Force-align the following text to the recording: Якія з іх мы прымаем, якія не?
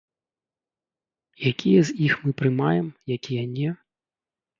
Якія 1.49 1.79
з 1.89 1.95
іх 2.07 2.13
мы 2.23 2.31
прымаем, 2.39 2.87
якія 3.17 3.43
не? 3.53 3.69